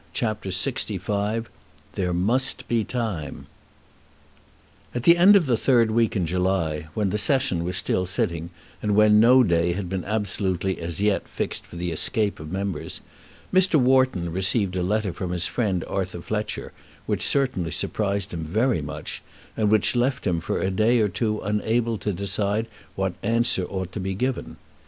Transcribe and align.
CHAPTER 0.13 0.49
LXV 0.49 1.45
"There 1.93 2.11
Must 2.11 2.67
Be 2.67 2.83
Time" 2.83 3.45
At 4.95 5.03
the 5.03 5.15
end 5.15 5.35
of 5.35 5.45
the 5.45 5.55
third 5.55 5.91
week 5.91 6.15
in 6.15 6.25
July, 6.25 6.87
when 6.95 7.11
the 7.11 7.19
Session 7.19 7.63
was 7.63 7.77
still 7.77 8.07
sitting, 8.07 8.49
and 8.81 8.95
when 8.95 9.19
no 9.19 9.43
day 9.43 9.73
had 9.73 9.89
been 9.89 10.03
absolutely 10.05 10.79
as 10.79 11.01
yet 11.01 11.27
fixed 11.27 11.67
for 11.67 11.75
the 11.75 11.91
escape 11.91 12.39
of 12.39 12.51
members, 12.51 13.01
Mr. 13.53 13.75
Wharton 13.75 14.31
received 14.31 14.75
a 14.75 14.81
letter 14.81 15.13
from 15.13 15.29
his 15.29 15.45
friend 15.45 15.83
Arthur 15.87 16.23
Fletcher 16.23 16.71
which 17.05 17.21
certainly 17.21 17.69
surprised 17.69 18.33
him 18.33 18.43
very 18.43 18.81
much, 18.81 19.21
and 19.55 19.69
which 19.69 19.95
left 19.95 20.25
him 20.25 20.41
for 20.41 20.59
a 20.59 20.71
day 20.71 20.97
or 20.99 21.09
two 21.09 21.41
unable 21.41 21.99
to 21.99 22.11
decide 22.11 22.65
what 22.95 23.13
answer 23.21 23.65
ought 23.65 23.91
to 23.91 23.99
be 23.99 24.15
given. 24.15 24.57